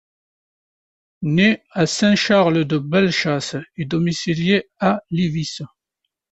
Né 1.21 1.61
à 1.69 1.85
Saint-Charles-de-Bellechasse 1.85 3.55
et 3.77 3.85
domicilié 3.85 4.67
à 4.79 5.03
Lévis. 5.11 5.59